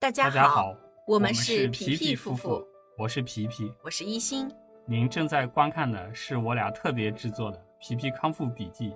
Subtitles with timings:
[0.00, 0.76] 大家好，
[1.08, 3.74] 我们们是皮皮皮夫夫妇，我是皮皮。
[3.82, 4.48] 我是一心。
[4.86, 8.90] 您正在观看的是我俩特别制作的《皮皮康复笔记》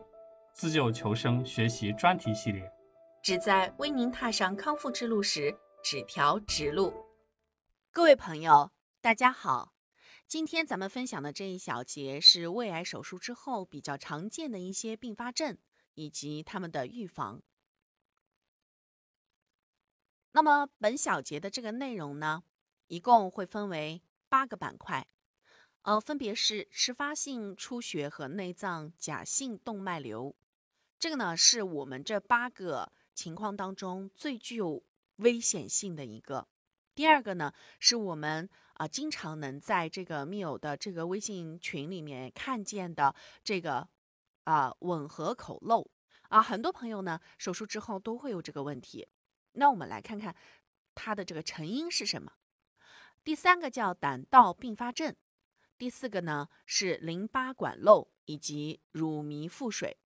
[0.53, 2.71] 自救求生学习专题系列。
[3.21, 5.53] 旨在为您踏上康复之路时
[5.83, 6.95] 指条直路。
[7.91, 9.73] 各位朋友，大家好。
[10.29, 15.59] 今天咱们分享的这一小节是胃癌手术之后比较常见的一些并发症
[15.95, 17.43] 以及他们的预防。
[20.35, 22.43] 那么本小节的这个内容呢，
[22.87, 25.07] 一共会分为八个板块，
[25.83, 30.35] 呃，分别是迟发性出血和内脏假性动脉瘤。
[30.99, 34.83] 这个呢是我们这八个情况当中最具有
[35.17, 36.49] 危险性的一个。
[36.95, 43.15] 第二个呢，是我们啊、经常能在这个密友的这个微信群里面看见的
[43.45, 43.87] 这个
[44.45, 45.91] 啊、吻合口漏
[46.31, 49.07] 啊，很多朋友呢手术之后都会有这个问题。
[49.53, 50.35] 那我们来看看
[50.95, 52.33] 它的这个成因是什么。
[53.25, 55.15] 第三个叫胆道并发症，
[55.79, 59.99] 第四个呢是淋巴管漏以及乳糜腹水。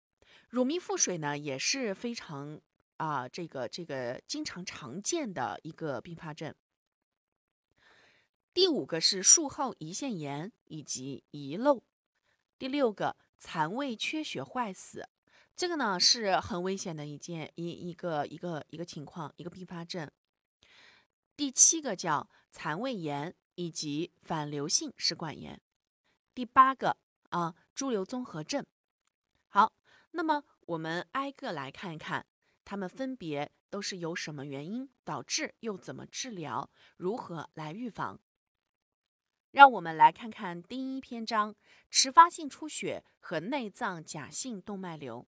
[0.49, 2.61] 乳糜腹水呢也是非常
[2.99, 6.55] 啊、这个这个经常常见的一个并发症。
[8.55, 11.83] 第五个是术后胰腺炎以及遗漏，
[12.59, 15.07] 第六个残胃缺血坏死，
[15.57, 20.11] 这个呢是很危险的一件一一个一个一个情况，一个并发症。
[21.35, 25.59] 第七个叫残胃炎以及反流性食管炎，
[26.35, 26.99] 第八个
[27.31, 28.67] 啊猪瘤综合症。
[29.49, 29.73] 好，
[30.11, 32.27] 那么我们挨个来看一看，
[32.63, 36.69] 它们分别都是由什么原因导致，又怎么治疗，
[36.99, 38.21] 如何来预防。
[39.53, 41.55] 让我们来看看第一篇章：
[41.91, 45.27] 迟发性出血和内脏假性动脉瘤。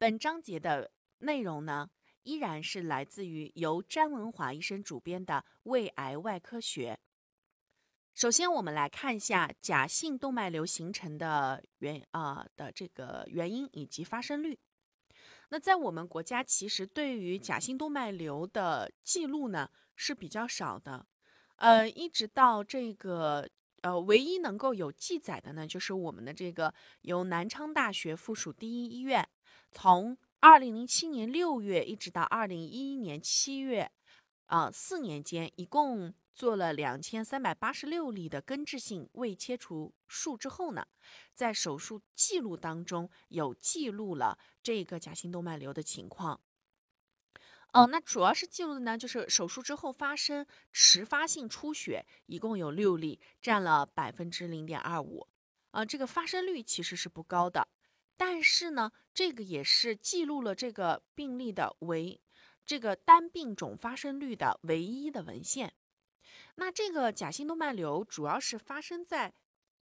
[0.00, 1.90] 本章节的内容呢，
[2.22, 6.98] 依然是来自于由詹文华医生主编的《胃癌外科学》。
[8.14, 14.58] 首先，我们来看一下假性动脉瘤形成的原啊、的这个原因以及发生率。
[15.50, 21.06] 那在我们国家，其实对于假性动脉瘤的记录呢是比较少的。
[21.56, 23.46] 呃，一直到这个
[23.82, 29.26] 呃，唯一能够有记载的呢，就是我们的这个由南昌大学附属第一医院，
[29.72, 33.90] 从二零零七年六月一直到二零一一年七月，
[34.46, 40.86] 啊、四年间一共做了两千三百八十六例的根治性胃切除术之后呢，
[41.32, 46.40] 在手术记录当中有记录了这个假性动脉瘤的情况。
[47.72, 55.28] 哦，那主要是记录的呢，就是手术之后发生迟发性出血，一共有六例，占了百分之零点二五。
[55.70, 57.68] 啊，这个发生率其实是不高的，
[58.16, 62.20] 但是呢，这个也是记录了这个病例的唯
[62.66, 65.72] 这个单病种发生率的唯一的文献。
[66.56, 69.32] 那这个假性动脉瘤主要是发生在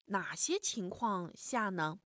[0.07, 1.99] 哪些情况下呢？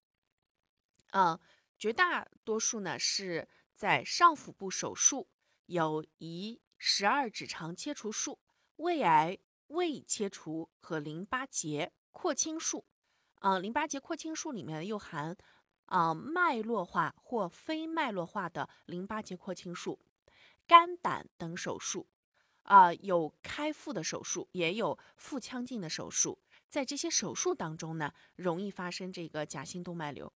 [1.10, 1.40] 呃，
[1.76, 5.26] 绝大多数呢是在上腹部手术。
[5.72, 8.38] 有胰十二指肠切除术、
[8.76, 9.38] 胃癌
[9.68, 12.84] 胃切除和淋巴结扩清术。
[13.36, 15.34] 啊、淋巴结扩清术里面又含
[15.86, 19.98] 啊、脉络化或非脉络化的淋巴结扩清术、
[20.66, 22.06] 肝胆等手术。
[22.64, 26.38] 啊、有开腹的手术，也有腹腔镜的手术。
[26.68, 30.30] 在这些手术当中呢，容易发生这个假性动脉瘤。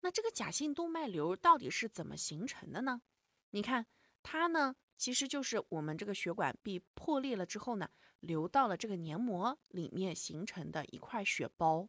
[0.00, 3.02] 那这个假性动脉瘤到底是怎么形成的呢？
[3.50, 3.84] 你看。
[4.30, 7.88] 它呢，其实就是我们这个血管壁破裂了之后呢，
[8.20, 11.88] 流到了这个黏膜里面形成的一块血包，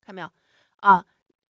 [0.00, 0.30] 看到没有
[0.76, 1.06] 啊？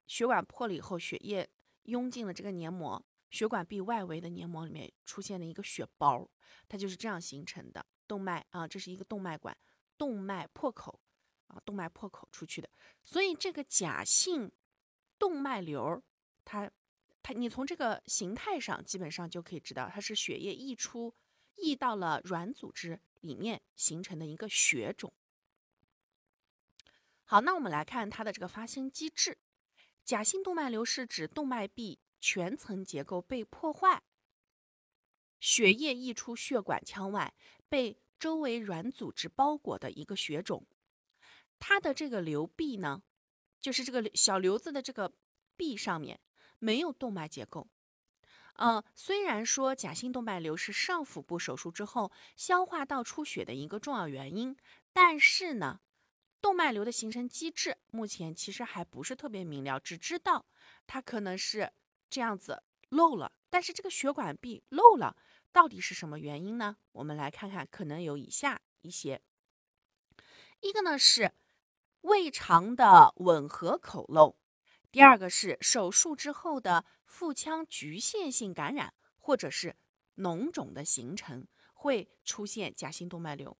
[0.07, 1.47] 血管破了以后，血液
[1.83, 6.27] 涌进了这个黏膜，血管壁外围的黏膜里面出现了一个血包，
[6.67, 7.85] 它就是这样形成的。
[8.07, 9.55] 动脉啊，这是一个动脉管，
[9.99, 10.99] 动脉破口
[11.45, 12.67] 啊，动脉破口出去的。
[13.03, 14.51] 所以这个假性
[15.19, 16.01] 动脉瘤，
[16.43, 16.71] 它。
[17.25, 21.15] 它，你从这个形态上基本上就可以知道，它是血液溢出，
[21.55, 25.11] 溢到了软组织里面形成的一个血肿。
[27.23, 29.39] 好，那我们来看它的这个发生机制。
[30.03, 34.03] 假性动脉瘤是指动脉壁全层结构被破坏，
[35.39, 37.33] 血液溢出血管腔外，
[37.67, 40.67] 被周围软组织包裹的一个血肿。
[41.57, 43.01] 它的这个瘤壁呢，
[43.59, 45.11] 就是这个小瘤子的这个
[45.55, 46.19] 壁上面。
[46.65, 47.67] 没有动脉结构，
[48.53, 54.57] 呃，虽然说假性动脉瘤是上腹部手术之后消化道出血的一个重要原因，
[54.91, 55.79] 但是呢，
[56.41, 60.47] 动脉瘤的形成机制目前其实还不是特别明了，只知道
[60.87, 61.71] 它可能是
[62.09, 65.15] 这样子漏了，但是这个血管壁漏了，
[65.51, 66.77] 到底是什么原因呢？
[66.93, 69.21] 我们来看看，可能有以下一些。
[70.61, 71.31] 一个呢是
[72.01, 74.35] 胃肠的吻合口漏，
[74.95, 79.75] 第二个是手术之后的腹腔局限性感染，或者是
[80.15, 83.57] 脓肿的形成，会出现假性动脉瘤。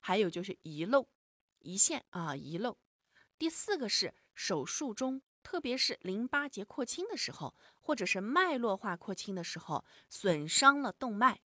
[0.00, 1.08] 还有就是遗漏、
[1.62, 2.78] 胰腺啊遗漏。
[3.36, 5.20] 第四个是手术中。
[5.42, 11.40] 特别是淋巴结扩清的时候，或者是脉络化扩清的时候，损伤了动脉。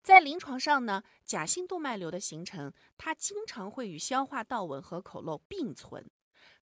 [0.00, 6.10] 在临床上呢，假性动脉瘤的形成，它经常会与消化道吻合口漏并存。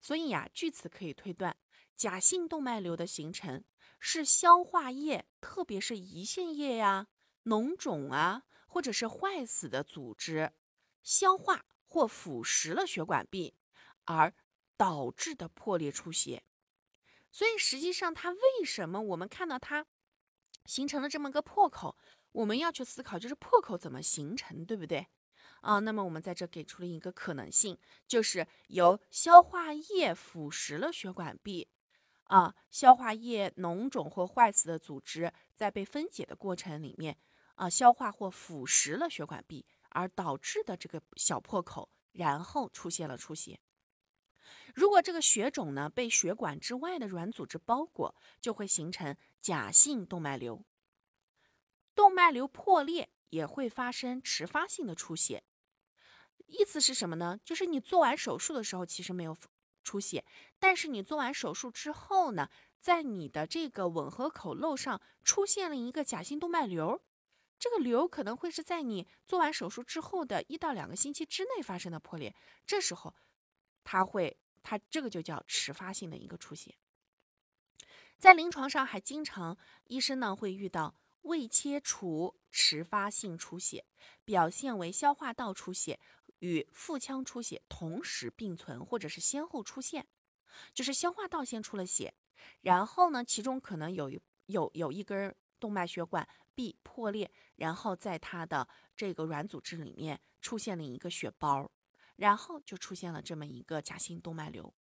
[0.01, 1.57] 所以呀，据此可以推断，
[1.95, 3.65] 假性动脉瘤的形成
[3.99, 7.09] 是消化液，特别是胰腺液呀、
[7.45, 10.53] 脓肿啊，或者是坏死的组织
[11.03, 13.55] 消化或腐蚀了血管壁，
[14.05, 14.35] 而。
[14.79, 16.45] 导致的破裂出血，
[17.33, 19.87] 所以实际上它为什么我们看到它
[20.67, 21.97] 形成了这么个破口，
[22.33, 25.07] 我们要去思考就是破口怎么形成，对不对？
[25.67, 27.77] 啊，那么我们在这给出了一个可能性，
[28.07, 31.69] 就是由消化液腐蚀了血管壁，
[32.27, 37.19] 啊，消化液脓肿或坏死的组织在被分解的过程里面，
[37.57, 43.59] 啊，消化或腐蚀了血管壁，而导致的这个小破口，然后出现了出血。
[44.73, 50.65] 如果这个血肿呢被血管之外的软组织包裹，就会形成假性动脉瘤。
[51.93, 55.43] 动脉瘤破裂也会发生迟发性的出血。
[56.47, 57.39] 意思是什么呢？
[57.45, 59.37] 就是你做完手术的时候其实没有
[59.83, 60.25] 出血，
[60.59, 62.49] 但是你做完手术之后呢，
[62.79, 67.03] 在你的这个吻合口漏上出现了一个假性动脉瘤。
[67.59, 72.35] 这个瘤可能会是在你做完手术之后的一到两个星期之内发生的破裂。
[72.67, 73.15] 这时候，
[73.85, 74.39] 它会。
[74.69, 76.75] 它这个就叫迟发性的一个出血，
[78.19, 83.87] 在临床上还经常医生呢会遇到未切除迟发性出血，
[84.25, 86.01] 表现为消化道出血
[86.41, 90.07] 与腹腔出血同时并存，或者是先后出现，
[90.75, 92.15] 就是消化道先出了血，
[92.61, 101.71] 然后呢其中可能有一有有一根动脉血管壁破裂，然后在它的这个软组织里面出现了一个血包。
[102.17, 104.73] 然后就出现了这么一个假性动脉瘤，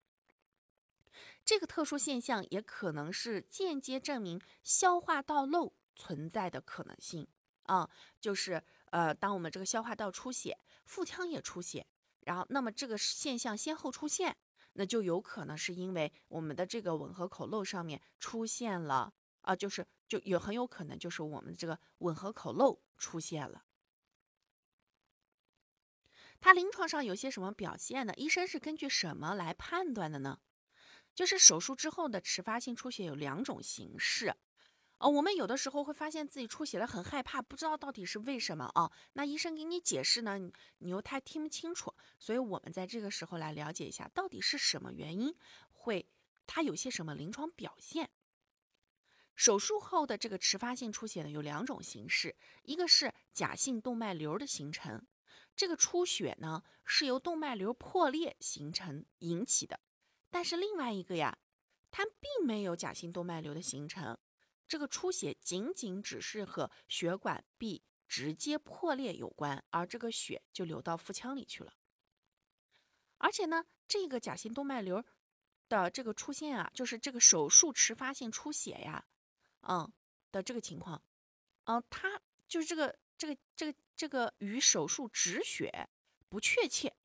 [1.44, 7.26] 这个特殊现象也可能是间接证明消化道漏存在的可能性
[7.64, 7.90] 啊，
[8.20, 11.86] 就是呃，当我们这个消化道出血，腹腔也出血，
[12.20, 14.36] 然后那么这个现象先后出现，
[14.74, 23.64] 那就有可能是因为我们的这个吻合口漏上面出现了啊，就是就有很有可能就是我们这个吻合口漏出现了。
[26.40, 28.12] 它临床上有些什么表现呢？
[28.16, 30.40] 医生是根据什么来判断的呢？
[31.14, 34.34] 就是手术之后的迟发性出血有两种形式，
[34.98, 38.90] 哦，我们有的时候会发现自己出血了，很害怕，不知道到底是为什么啊？
[39.14, 40.38] 那医生给你解释呢，
[40.78, 45.34] 你又太听不清楚，所以我们在这个时候来了解一下，到底是什么原因
[45.70, 46.08] 会
[46.46, 48.10] 它有些什么临床表现？
[49.34, 55.04] 手术后的这个迟发性出血呢，有两种形式，一个是假性动脉瘤的形成。
[55.56, 59.80] 这个出血呢，是由动脉瘤破裂形成引起的，
[60.30, 61.36] 但是另外一个呀，
[61.90, 64.16] 它并没有假性动脉瘤的形成，
[64.66, 71.74] 这个出血仅仅只是和血管壁直接破裂有关，而这个血就流到腹腔里去了。
[73.18, 75.04] 而且呢，这个假性动脉瘤
[75.68, 79.04] 的这个出现啊，就是这个手术迟发性出血呀，
[79.62, 79.92] 嗯
[80.30, 81.02] 的这个情况，
[81.64, 82.98] 嗯，它就是这个。
[83.16, 85.88] 这个这个这个与手术止血
[86.28, 86.96] 不确切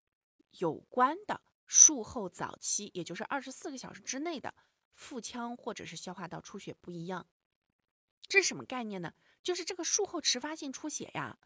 [0.58, 4.56] 有关的术后早期，也就是二十四个小时之内的
[4.96, 7.30] 腹腔或者是消化道出血不一样，
[8.30, 9.14] 这是什么概念呢？
[9.44, 11.38] 就是这个术后迟发性出血呀，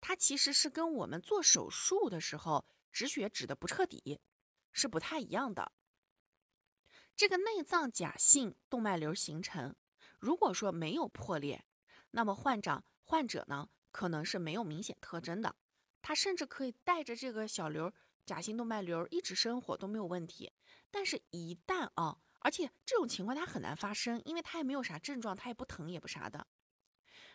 [0.00, 4.20] 它其实是跟我们做手术的时候止血止的不彻底
[4.72, 5.72] 是不太一样的。
[7.14, 9.74] 这个内脏假性动脉瘤形成，
[10.18, 11.64] 如果说没有破裂，
[12.10, 13.70] 那么患者患者呢？
[13.92, 15.56] 可能是没有明显特征的，
[16.02, 17.90] 他甚至可以带着这个小瘤、
[18.26, 20.52] 假性动脉瘤一直生活都没有问题。
[20.90, 26.46] 但是，一旦啊，而且这种情况它很难发生，因为它也没有啥症状，它也不疼也不啥的。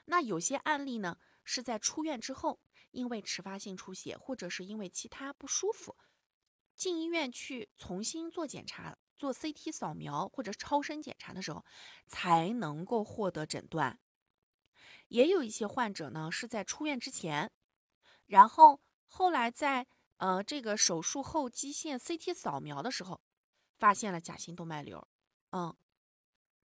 [0.05, 5.97] 那有些案例呢，是在出院之后，因为迟发性出血，或者是因为其他不舒服，
[6.77, 11.65] 进医院去重新做检查，做 CT 扫描或者超声检查的时候，
[12.07, 13.99] 才能够获得诊断。
[15.09, 17.51] 也有一些患者呢，是在出院之前，
[18.27, 23.19] 然后后来在呃这个手术后基线 CT 扫描的时候，
[23.81, 25.07] 发现了假性动脉瘤。
[25.49, 25.75] 嗯，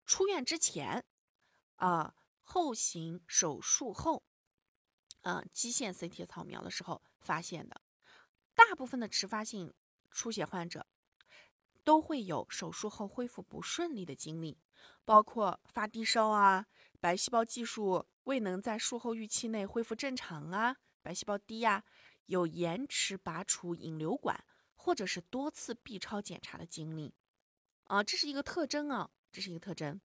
[0.04, 1.04] 出院之前
[1.76, 4.24] 啊，后行手术后，
[5.22, 7.80] 嗯，基线 CT 扫描的时候发现的。
[8.52, 9.72] 大部分的迟发性
[10.10, 10.84] 出血患者
[11.84, 14.58] 都会有手术后恢复不顺利的经历，
[15.04, 16.66] 包括发低烧啊，
[16.98, 21.84] 白细胞计数未能在术后预期内恢复正常啊，白细胞低呀，
[22.26, 24.44] 有延迟拔除引流管，
[24.84, 27.14] 或者是多次 B 超检查的经历，
[27.84, 29.98] 啊，这是一个特征啊，这是一个特征。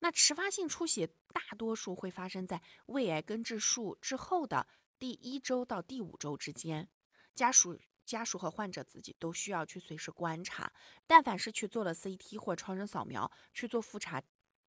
[0.00, 4.66] 那迟发性出血大多数会发生在胃癌根治术之后的
[4.98, 6.88] 第一周到第五周之间，
[7.36, 10.72] 家属家属和患者自己都需要去随时观察。
[11.06, 14.20] 但凡是去做了 CT 或超声扫描去做复查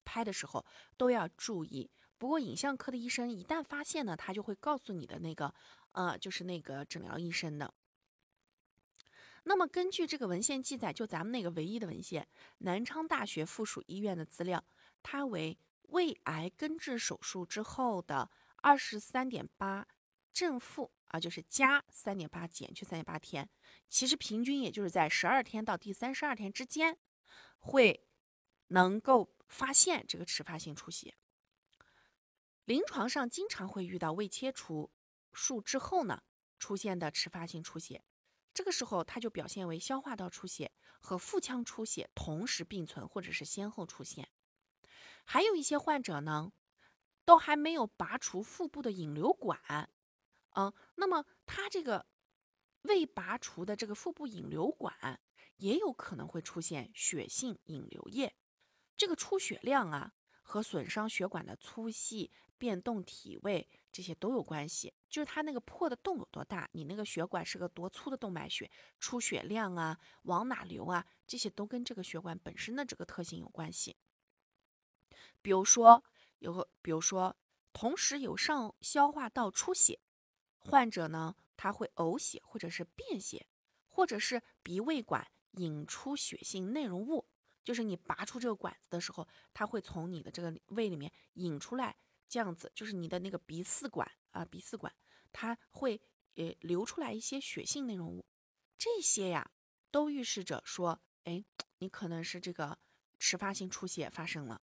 [0.06, 0.64] 拍的时候，
[0.96, 1.90] 都要注意。
[2.20, 5.52] 不过影像科的医生一旦发现呢，他就会告诉你的那个
[5.94, 7.74] 呃，就是那个诊疗医生的。
[9.44, 12.28] 那么根据这个文献记载，就咱们那个唯一的文献，
[12.60, 14.64] 南昌大学附属医院的资料。
[15.04, 15.58] 它为
[15.88, 19.88] 胃癌根治手术之后的二十三点八
[20.32, 23.50] 正负啊，就是加三点八减去三点八天，
[23.90, 26.98] 其实平均也就是在十二天到第三十二天之间，
[27.58, 28.08] 会
[28.68, 31.16] 能够发现这个迟发性出血。
[32.66, 34.92] 临床上经常会遇到胃切除
[35.34, 36.22] 术之后呢
[36.60, 38.04] 出现的迟发性出血，
[38.54, 44.30] 这个时候它就表现为消化道出血和腹腔出血同时并存或者是先后出现。
[45.24, 46.52] 还有一些患者呢，
[47.24, 49.90] 都还没有拔除腹部的引流管，
[50.56, 52.08] 嗯，那么他这个
[52.82, 55.22] 未拔除的这个腹部引流管，
[55.58, 58.36] 也有可能会出现血性引流液。
[58.98, 64.94] 这个出血量啊，和损伤血管的粗细、变动体位这些都有关系。
[65.10, 73.98] 就是它那个破的洞有多大，你那个血管是个多粗的动脉血，出血量啊，往哪流啊，这些都跟这个血管本身的这个特性有关系。
[75.42, 76.04] 比如说
[76.40, 77.36] 有个，比如说
[77.74, 80.00] 同时有上消化道出血，
[80.60, 83.48] 患者呢他会呕血或者是便血，
[83.88, 87.28] 或者是鼻胃管引出血性内容物，
[87.64, 91.98] 就是你拔出这个管子的时候，它会从你的这个胃里面引出来，
[92.32, 94.96] 这样子就是你的那个鼻饲管啊，鼻饲管
[95.34, 96.02] 它会
[96.36, 98.26] 呃流出来一些血性内容物，
[98.78, 99.52] 这些呀
[99.92, 101.44] 都预示着说，哎，
[101.80, 102.80] 你可能是这个
[103.20, 104.62] 迟发性出血发生了。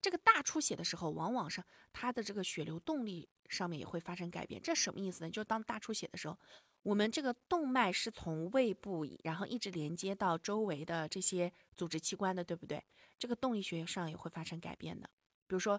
[0.00, 1.62] 这个大出血的时候，往往是
[1.92, 4.58] 它的这个血流动力上面也会发生改变。
[4.62, 5.30] 这什么意思呢？
[5.30, 6.38] 就是当大出血的时候，
[6.82, 12.82] 我们这个动脉是从胃部，然后一直连接到周围的这些组织器官的，对不对？
[13.18, 15.10] 这个动力学上也会发生改变的。
[15.46, 15.78] 比如说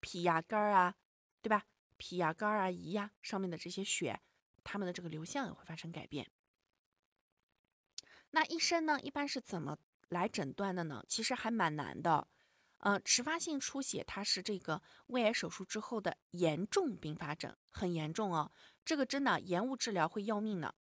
[0.00, 0.94] 脾呀、肝啊，
[1.42, 1.64] 对吧？
[1.96, 4.20] 脾呀、肝啊、胰呀上面的这些血，
[4.62, 6.30] 它们的这个流向也会发生改变。
[8.30, 9.78] 那医生呢，一般是怎么
[10.08, 11.04] 来诊断的呢？
[11.08, 12.28] 其实还蛮难的。
[12.78, 18.52] 呃，迟发性出血，它是这个胃癌手术之后的严重并发症，很严重哦。
[18.84, 20.74] 这个真的延误治疗会要命的。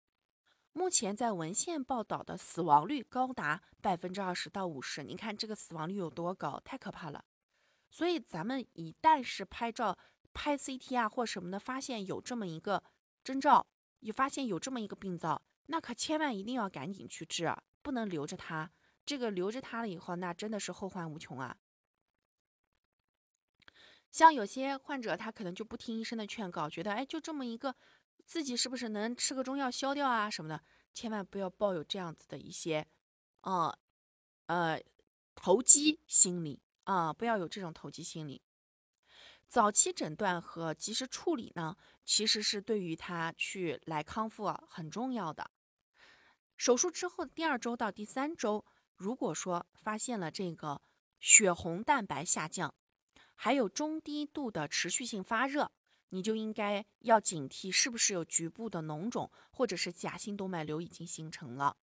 [0.75, 7.25] 目前在文献报道的死亡率高达百分之二十到五十，你看这个死亡率有多高，太可怕了。
[7.97, 9.97] 所以咱们一旦是拍照、
[10.35, 12.85] 拍 CT 啊或什么的，发现有这么一个
[13.25, 13.67] 征兆，
[14.01, 18.71] 也发现有这么一个病灶，那可千万一定要赶紧去治，不能留着它。
[19.07, 21.57] 这个留着它了以后，那真的是后患无穷啊。
[24.11, 27.75] 像有些患者，他可能就不听医生的劝告，觉得哎，就这么一个，
[28.27, 30.63] 自己是不是能吃个中药消掉啊什么的？
[30.93, 32.87] 千万不要抱有这样子的一些，
[33.41, 33.79] 呃，
[34.49, 34.83] 呃，
[35.35, 38.43] 投机心理啊，不要有这种投机心理。
[39.47, 45.51] 早期诊断和及时处理呢，其实是对于他去来康复很重要的。
[46.57, 48.65] 手术之后第二周到第三周，
[48.97, 50.81] 如果说发现了这个
[51.21, 52.75] 血红蛋白下降，
[53.35, 55.71] 还有中低度的持续性发热，
[56.09, 61.77] 你就应该要警惕是不是有局部的脓肿，或者是假性动脉瘤已经形成了。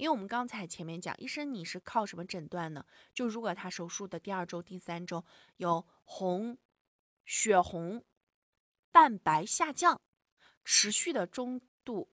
[0.00, 2.86] 因为我们刚才前面讲，医生你是靠什么诊断呢？
[3.12, 5.22] 就如果他手术的第二周、第三周
[5.58, 6.56] 有红
[7.26, 8.02] 血红
[8.90, 10.00] 蛋白下降，
[10.64, 12.08] 持续的中度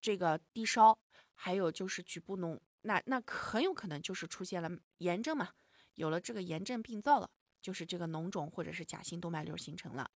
[0.00, 0.96] 这个低烧，
[1.34, 5.48] 还有就是局部脓，那那很有可能就是出现了炎症嘛，
[5.96, 7.28] 有了这个炎症病灶了。
[7.60, 10.12] 就是这个脓肿或者是假性动脉瘤形成了。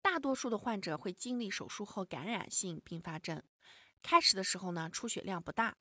[0.00, 3.42] 大多数的患者会经历手术后感染性并发症，
[4.02, 5.76] 开始的时候呢出血量不大，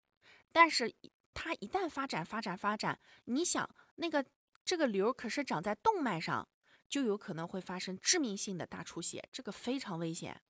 [0.52, 0.94] 但是
[1.34, 4.26] 它一旦发展发展发展，你想那个
[4.64, 6.48] 这个瘤可是长在动脉上，
[6.88, 10.42] 就有可能会发生致命性的大出血，这个非常危险。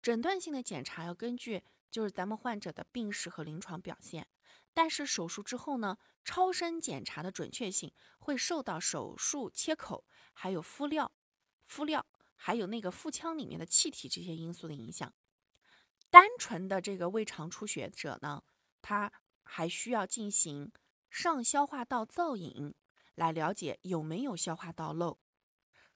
[0.00, 4.26] 诊断性的检查要根据就是咱们患者的病史和临床表现。
[4.72, 11.12] 但是手术之后呢，超声检查的准确性会受到手术切口、还有敷料、
[11.64, 12.04] 敷料，
[12.34, 15.14] 还有那个腹腔里面的气体这些因素的影响。
[16.14, 18.44] 单纯的这个胃肠出血者呢，
[18.80, 20.70] 他还需要进行
[21.10, 22.72] 上消化道造影
[23.16, 25.18] 来了解有没有消化道漏。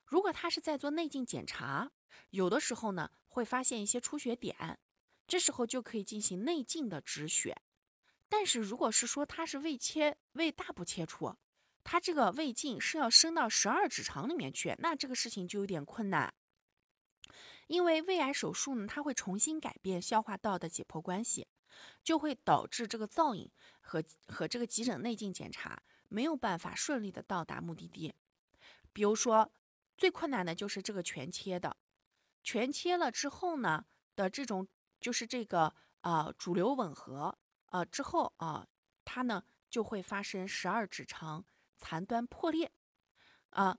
[0.05, 1.93] 如果他是在做内镜检查，
[2.31, 4.81] 有的时候呢会发现一些出血点，
[5.29, 7.57] 这时候就可以进行内镜的止血。
[8.29, 11.33] 但是如果是说他是胃切胃大部切除，
[11.85, 16.35] 他这个胃镜是要伸到十二指肠里面去，那这个事情就有点困难。
[17.69, 21.47] 因为胃癌手术呢，它会重新改变消化道的解剖关系，
[22.03, 28.13] 就会导致这个造影和和这个急诊内镜检查没有办法顺利的到达目的地。
[28.93, 29.53] 比如说，
[29.97, 31.77] 最困难的就是这个全切的，
[32.43, 34.67] 全切了之后呢的这种
[35.01, 37.39] 就是这个啊主流吻合。
[37.71, 38.67] 啊，之后啊，
[39.05, 41.45] 它呢就会发生十二指肠
[41.77, 42.73] 残端破裂，
[43.51, 43.79] 啊，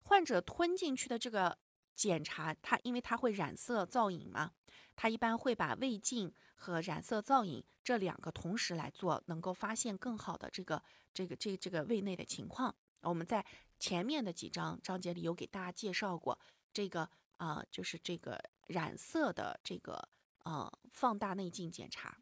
[0.00, 1.56] 患者吞进去的这个
[1.98, 4.52] 检查，它因为它会染色造影嘛，
[4.94, 10.80] 它一般会把胃镜和染色造影这两个同时来做，能够发现更好的这个
[11.12, 12.72] 这个这这个胃内的情况。
[13.02, 13.44] 我们在
[13.80, 16.38] 前面的几章章节里有给大家介绍过
[16.72, 20.08] 这个啊，就是这个染色的这个
[20.44, 22.16] 呃放大内镜检查。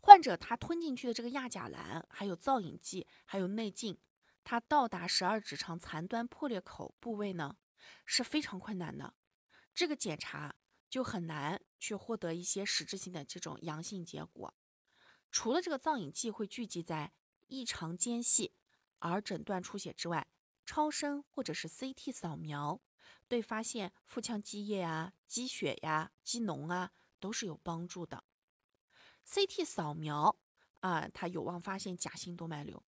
[0.00, 3.96] 患者他吞进去的这个亚甲蓝，还有造影剂，还有内镜，
[4.42, 7.56] 它到达十二指肠残端破裂口部位呢，
[8.04, 9.14] 是非常困难的。
[9.74, 10.56] 这个检查
[10.90, 14.54] 就很难去获得一些实质性的这种阳性结果。
[15.30, 17.12] 除了这个造影剂会聚集在
[17.46, 18.54] 异常间隙
[18.98, 20.26] 而诊断出血之外，
[20.64, 22.80] 超声或者是 CT 扫描
[23.26, 28.24] 对发现腹腔积液啊、积血呀、积脓啊都是有帮助的。
[29.26, 30.38] CT 扫描
[30.80, 32.84] 啊，它有望发现假性动脉瘤。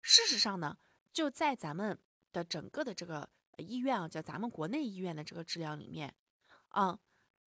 [0.00, 0.78] 事实上呢，
[1.12, 2.00] 就在咱们
[2.32, 6.14] 的整个的这个医院啊，在咱们国内医院的这个治疗里面，
[6.68, 6.98] 啊，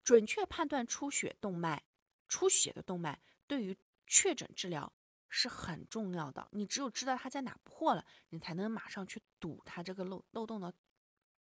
[0.04, 1.84] 准确判断出血动脉、
[2.27, 4.92] 出血的动脉，对于确诊治疗
[5.29, 6.48] 是很重要的。
[6.51, 10.74] 你只有知道它在哪破了，你才能马上去堵它这个漏漏洞的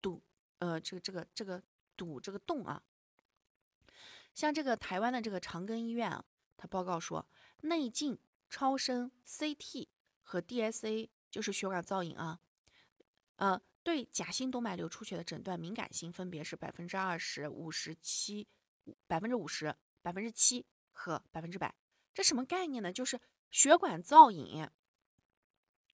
[0.02, 0.24] 堵，
[0.60, 1.64] 呃，这个这个这个
[1.96, 2.84] 堵这个洞啊。
[4.34, 6.24] 像这个台湾的这个长庚医院啊。
[6.60, 7.30] 他报告说，
[7.62, 8.18] 内镜、
[8.50, 9.90] 超声、CT
[10.24, 12.40] 和 DSA 就是血管造影啊，
[13.36, 18.46] 呃，对假性动脉瘤出血的诊断敏感性分别是百分之二十五十七、
[19.08, 21.74] 百分之五十、百分之七和百分之百。
[22.14, 22.92] 这什么概念呢？
[22.92, 23.18] 就是
[23.50, 24.70] 血管造影，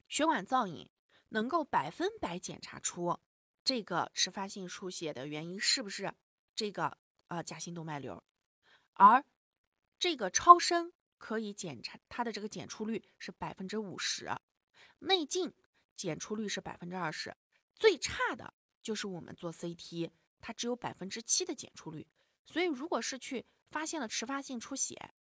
[0.08, 0.90] 血管造影
[1.30, 3.20] 能够百分百检查出
[3.64, 6.12] 这个迟发性出血的原因是不是
[6.56, 8.24] 这个啊假性动脉瘤，
[8.94, 9.24] 而
[10.00, 14.32] 这个超声可以检查它的这个检出率是百分之五十，
[14.98, 15.54] 内镜
[15.96, 17.38] 检出率是百分之二十，
[17.76, 22.08] 最差的就是我们做 CT，它只有百分之七的检出率。
[22.46, 25.14] 所以，如果是去发现了迟发性出血，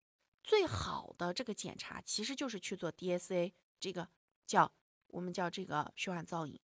[0.43, 4.09] 最好的这个检查其实就是去做 DSA，这个
[4.45, 4.73] 叫
[5.07, 6.59] 我们叫这个血管造影。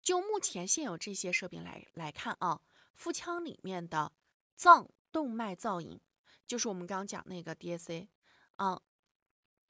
[0.00, 2.62] 就目前现有这些设备来来看啊，
[2.94, 4.12] 腹腔里面的
[4.54, 4.90] 脏。
[5.10, 5.98] 动脉造影
[6.46, 8.08] 就是我们刚刚讲那个 DSA
[8.56, 8.82] 啊，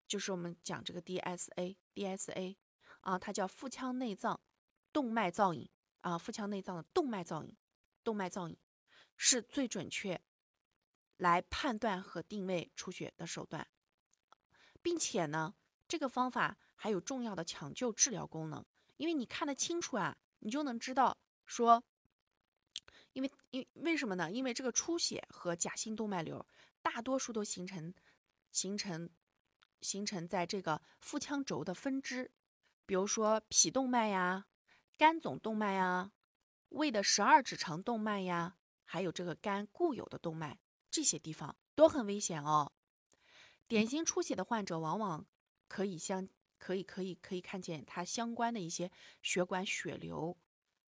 [0.08, 2.56] 就是我们讲这个 DSA，DSA
[3.08, 4.38] 啊，它叫腹腔内脏
[4.92, 5.66] 动脉造影
[6.02, 7.56] 啊，腹腔内脏的动脉造影，
[8.04, 8.56] 动脉造影
[9.16, 10.20] 是最准确
[11.16, 13.66] 来判断和定位出血的手段，
[14.82, 15.54] 并且呢，
[15.88, 18.62] 这个方法还有重要的抢救治疗功能，
[18.98, 21.16] 因为你看得清楚啊，你就能知道
[21.46, 21.82] 说。
[23.14, 24.30] 因为因为什么呢？
[24.30, 26.46] 因为这个出血和假性动脉瘤
[26.82, 27.92] 大多数都形成
[28.52, 29.10] 形成
[29.80, 32.30] 形成在这个腹腔轴的分支，
[32.88, 34.46] 比如说脾动脉呀、
[34.96, 36.10] 肝总动脉呀、
[36.70, 40.58] 胃的十二指肠动脉呀，还有这个肝固有的动脉，
[40.90, 42.72] 这些地方都很危险哦。
[43.66, 45.26] 典型出血的患者往往
[45.68, 50.38] 可以相可以可以可以看见它相关的一些血管血流，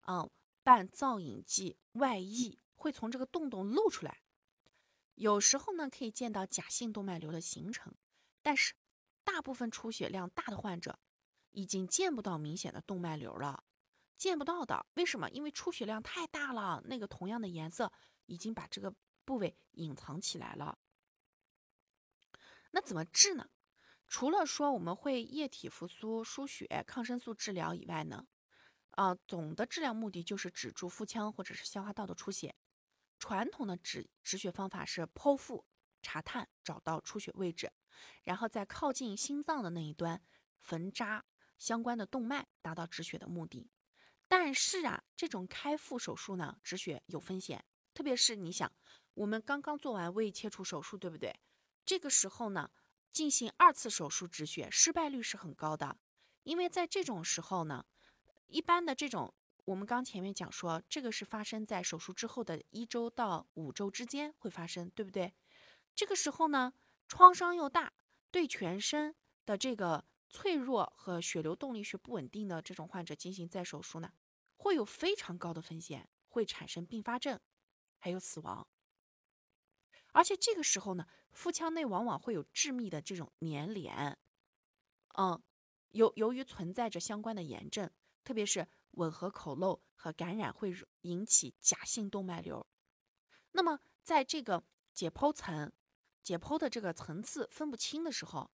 [0.06, 0.30] 嗯。
[0.62, 4.20] 伴造影剂外溢会从这个洞洞露出来，
[5.14, 7.94] 有时候呢可以见到假性动脉瘤的形成，
[8.42, 8.74] 但是
[9.24, 10.98] 大部分出血量大的患者
[11.52, 13.64] 已经见不到明显的动脉瘤了，
[14.16, 15.28] 见不到的，为什么？
[15.30, 17.92] 因为出血量太大了，那个同样的颜色
[18.26, 20.78] 已经把这个部位隐藏起来了。
[22.72, 23.48] 那怎么治呢？
[24.06, 28.26] 除了说我们会液体复苏、输血、抗生素治疗以外呢？
[28.90, 32.54] 啊，总的治疗目的就是止住腹腔或者是消化道的出血，
[33.18, 35.64] 传统的止止血方法是剖腹
[36.02, 37.72] 查探，找到出血位置，
[38.24, 40.20] 然后在靠近心脏的那一端
[40.60, 41.24] 缝扎
[41.60, 43.70] 相关的动脉，达到止血的目的。
[44.26, 48.72] 但是啊，这种开腹手术呢，止血有风险，特别是你想，
[49.14, 51.38] 我们刚刚做完胃切除手术，对不对？
[51.84, 52.70] 这个时候呢，
[53.12, 55.98] 进行二次手术止血，失败率是很高的，
[56.44, 57.84] 因为在这种时候呢，
[58.46, 59.34] 一般的这种，
[59.66, 65.34] 我们刚前面讲说，这个是发生在手术之后的一周到五周之间会发生，对不对？
[65.94, 66.72] 这个时候呢，
[67.06, 67.92] 创伤又大，
[68.30, 74.12] 对全身的这个脆弱和血流动力学不稳定的这种患者进行再手术呢，
[74.56, 77.40] 会有非常高的风险，会产生并发症，
[77.98, 78.66] 还有死亡。
[80.12, 84.18] 而且这个时候呢，腹腔内往往会有致密的这种粘连，
[85.18, 85.42] 嗯，
[85.90, 87.90] 由由于存在着相关的炎症，
[88.22, 92.66] 特别是吻合口漏和感染，会引起假性动脉瘤。
[93.52, 95.72] 那么在这个解剖层、
[96.22, 98.50] 解剖的这个层次分不清的时候，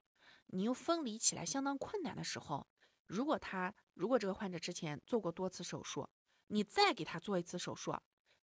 [0.49, 2.67] 你又分离起来相当困难的时候，
[3.07, 6.09] 如果他如果这个患者之前做过多次手术，
[6.49, 7.97] 你再给他做一次手术，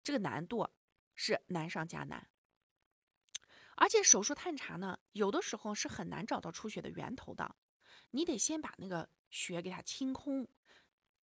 [0.03, 0.69] 这个难度
[1.15, 2.29] 是难上加难。
[3.77, 7.57] 而且手术探查呢，有的时候是很难找到出血的源头的，
[8.11, 10.49] 你得先把那个血给它清空。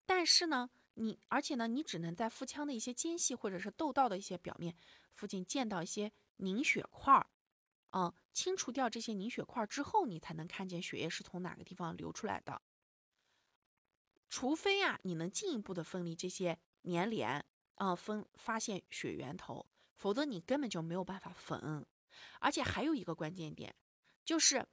[0.06, 4.74] 但是呢，你而且呢，你只能在腹腔的一些间隙或者是窦道的一些表面
[5.12, 7.26] 附近见到一些凝血块儿，
[7.92, 12.60] 嗯，清除掉这些凝血块之后，你才能看见血液是从哪个地方流出来的。
[14.28, 17.44] 除非啊，你能进一步的分离这些粘连，
[17.76, 21.86] 啊，分发现血源头，否则你根本就没有办法缝。
[22.40, 23.74] 而且还有一个关键点，
[24.24, 24.66] 就是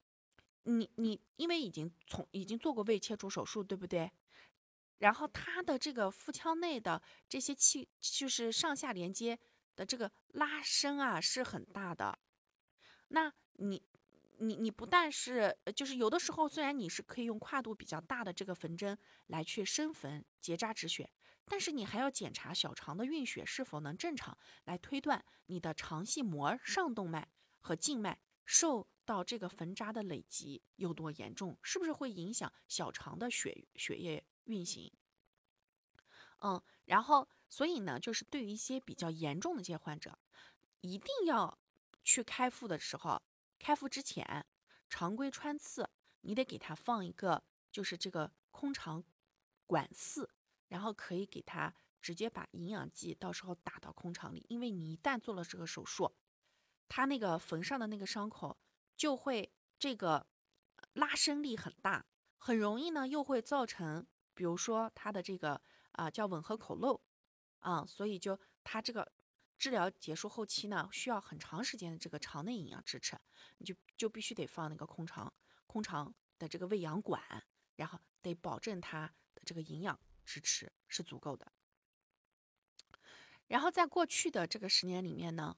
[0.64, 4.10] 你你因为已经从已经做过胃切除手术，对不对？
[4.98, 9.38] 然后它的这个腹腔内的这些气，就是上下连接
[9.76, 12.18] 的这个拉伸啊，是很大的。
[13.14, 13.80] 那你
[14.38, 18.98] 你你不但是就是有的时候，虽然你是可以用跨度比较大的这个缝针
[19.28, 21.08] 来去深缝结扎止血，
[21.44, 27.28] 但是你还要检查小肠的运血是否能正常，来推断你的肠系膜上动脉。
[27.66, 34.92] 和静脉受到这个缝扎的累积有多严重，是不是会影响小肠的血血液运行？
[36.40, 40.18] 嗯，然后所以呢，就是对于一些比较严重的这些患者，
[40.82, 41.58] 一定要
[42.04, 43.20] 去开腹的时候，
[43.58, 44.46] 开腹之前
[44.88, 45.90] 常规穿刺，
[46.20, 49.02] 你得给他放一个就是这个空肠
[49.66, 50.30] 管刺，
[50.68, 56.14] 然后可以给他直接把营养剂到时候打到空肠里，因为你一旦做了这个手术。
[56.86, 58.56] 它那个缝上的那个伤口
[58.94, 60.26] 就会这个
[60.92, 62.04] 拉伸力很大，
[62.36, 65.60] 很容易呢又会造成，比如说它的这个
[65.92, 67.00] 啊叫吻合口漏
[67.60, 69.10] 啊，所以就它这个
[69.58, 73.18] 治疗结束后期呢需要很长时间的这个肠内营养支持，
[73.58, 75.32] 你就就必须得放那个空肠
[75.66, 77.22] 空肠的这个喂养管，
[77.76, 81.52] 然后得保证它的这个营养支持是足够的。
[83.46, 85.56] 然后在过去的这个十年里面呢。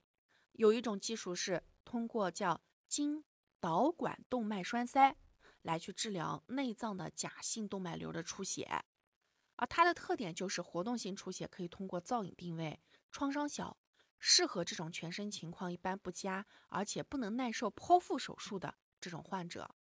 [0.58, 3.22] 有一种技术是通过叫经
[3.60, 5.14] 导管动脉栓塞
[5.60, 8.82] 来去治疗内脏的假性动脉瘤的出血，
[9.56, 12.80] 而它的特点就是活动性出血可以通过造影定位，
[13.12, 13.76] 创伤小，
[14.18, 19.74] 适合这种全身情况一般不佳而且不能耐受剖腹手术的这种患者。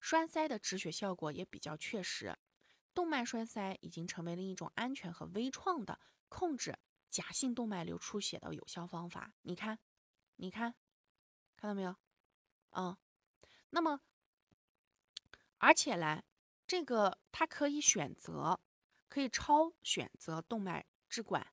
[0.00, 2.36] 栓塞的止血效果也比较确实，
[2.92, 9.34] 动脉栓塞已经成为了一种安全和微创的控制假性动脉瘤出血的有效方法。
[9.42, 9.78] 你看。
[10.36, 10.74] 你看，
[11.56, 11.94] 看到没有？
[12.70, 12.96] 嗯，
[13.70, 14.00] 那么，
[15.58, 16.24] 而且来，
[16.66, 18.58] 这个它可以选择，
[19.08, 21.46] 可以超选择动脉支管，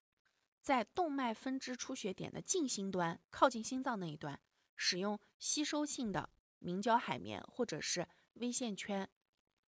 [0.70, 4.40] 在动脉分支出血点的近心端，靠近心脏那一端，
[4.76, 6.30] 使用吸收性的
[6.60, 9.10] 明胶海绵或者是微线圈，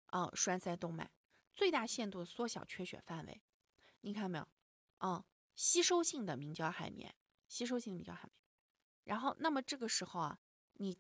[0.08, 1.10] 啊，栓塞动脉，
[1.56, 3.42] 最大限度缩小缺血范围。
[4.02, 4.46] 你看到没有？
[4.98, 5.24] 嗯，
[5.56, 7.16] 吸收性的明胶海绵，
[7.48, 8.34] 吸收性的明胶海绵。
[9.06, 10.40] 然后，那么这个时候啊，
[10.74, 11.00] 你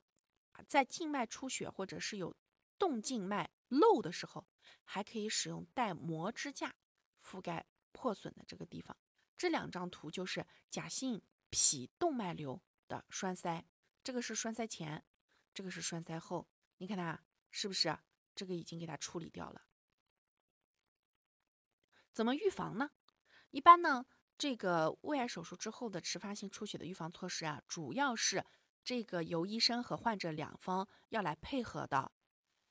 [0.69, 2.33] 在静脉出血或者是有
[2.77, 4.47] 动静脉漏的时候，
[4.85, 6.73] 还可以使用带膜支架
[7.21, 8.95] 覆盖破损的这个地方。
[9.41, 13.65] 这两张图就是假性脾动脉瘤的栓塞，
[14.03, 15.03] 这个是栓塞前，
[15.51, 16.47] 这个是栓塞后。
[16.77, 17.97] 你看它是不是？
[18.35, 19.63] 这个已经给它处理掉了。
[22.13, 22.91] 怎么预防呢？
[23.49, 24.05] 一般呢？
[24.37, 28.45] 这个胃癌手术之后的迟发性出血的预防措施啊，主要是
[28.83, 32.11] 这个由医生和患者两方要来配合的。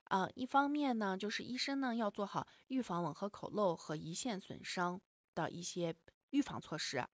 [0.04, 5.00] 啊，一方面呢，就是医生呢要做好预防吻合口漏和胰腺损伤
[5.34, 5.96] 的一些
[6.30, 7.06] 预防措施。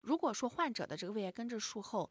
[0.00, 2.10] 如果说患者的这个胃癌根治术后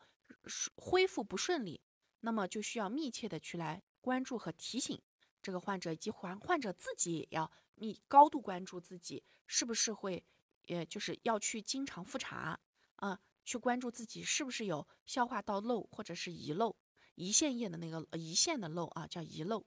[0.76, 1.82] 恢复不顺利，
[2.22, 5.02] 那么就需要密切的去来关注和提醒
[5.41, 10.26] 这个患者，以及患患者自己也要密高度关注自己是不是会，
[10.67, 12.60] 呃就是要去经常复查
[12.96, 16.76] 啊，去关注自己是不是有消化道漏或者是遗漏、
[17.15, 19.65] 胰腺液的那个胰腺的漏啊，叫遗漏。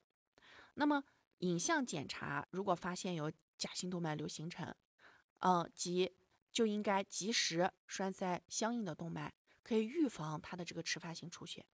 [0.75, 1.05] 那么
[1.39, 4.75] 影像检查如果发现有假性动脉瘤形成，
[5.39, 6.17] 嗯，及
[6.57, 11.67] 就应该及时栓塞相应的动脉，可以预防它的这个迟发性出血。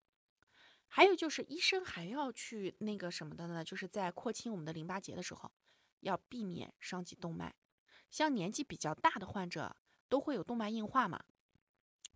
[0.88, 3.62] 还有就是，医生还要去那个什么的呢？
[3.62, 5.52] 就是在扩清我们的淋巴结的时候，
[6.00, 7.54] 要避免伤及动脉。
[8.10, 9.76] 像年纪比较大的患者，
[10.08, 11.22] 都会有动脉硬化嘛，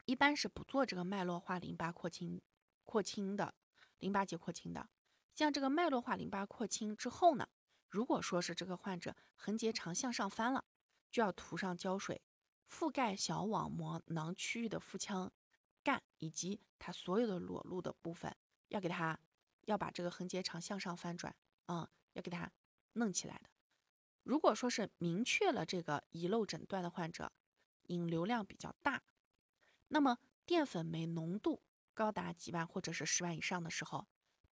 [0.04, 2.42] 一般是不做这个脉络化淋巴扩清、
[2.82, 3.54] 扩清的
[3.98, 4.88] 淋巴结扩清的。
[5.36, 7.48] 像这个脉络化淋巴扩清之后呢，
[7.88, 10.64] 如果说是这个患者横结肠向上翻了，
[11.12, 12.20] 就要涂上胶水，
[12.68, 15.32] 覆盖小网膜囊区域的腹腔
[15.82, 18.34] 干以及它所有的裸露的部分。
[18.68, 19.18] 要给它，
[19.66, 21.34] 要把这个横结肠向上翻转，
[21.66, 22.50] 啊，要给它
[22.94, 23.48] 弄起来的。
[24.24, 27.30] 如果说是明确了这个遗漏诊断的患者，
[27.84, 29.04] 引流量比较大，
[29.86, 31.62] 那么淀粉酶浓度
[31.94, 34.08] 高达几万或者是十万以上的时候，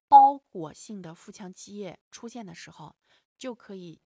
[0.07, 2.95] 包裹性的腹腔积液出现的时候，
[3.37, 4.01] 就可以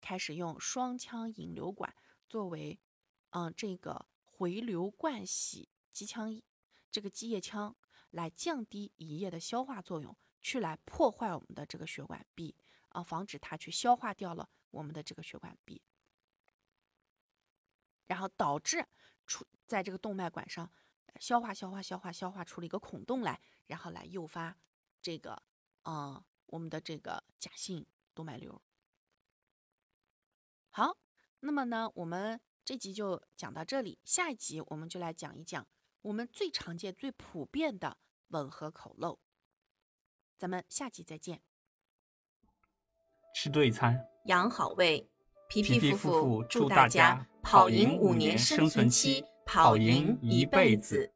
[0.00, 1.92] 开始用双腔引流管
[2.28, 2.78] 作为，
[3.32, 6.40] 嗯，这个回流灌洗机腔
[6.90, 7.76] 这个积液腔。
[8.12, 12.54] 来降低胰液的消化作用，去来破坏我们的这个血管壁
[12.90, 15.80] 啊，防止它去消化掉了我们的这个血管壁，
[18.04, 18.86] 然后导致
[19.24, 20.70] 出在这个动脉管上
[21.18, 24.58] 消化消化消化消化出了一个孔洞来，然后来诱发
[25.00, 25.42] 这个
[25.80, 28.60] 啊我们的这个假性动脉瘤。
[30.68, 30.98] 好，
[31.40, 35.66] 那么呢，我们这集就讲到这里，下一集我们就来讲一讲。
[36.02, 37.96] 我们最常见、最普遍的
[38.28, 39.18] 吻合口漏，
[40.38, 41.42] 咱们下集再见。
[43.34, 45.08] 吃对餐，养好胃，
[45.48, 51.12] 皮皮夫妇祝大家跑赢五年生存期，跑赢一辈子。